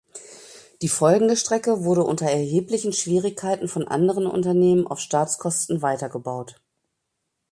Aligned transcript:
Die 0.81 0.87
folgende 0.89 1.37
Strecke 1.37 1.83
wurde 1.83 2.03
unter 2.03 2.25
erheblichen 2.25 2.91
Schwierigkeiten 2.91 3.67
von 3.67 3.87
anderen 3.87 4.25
Unternehmen 4.25 4.87
auf 4.87 4.99
Staatskosten 4.99 5.83
weiter 5.83 6.09
gebaut. 6.09 6.59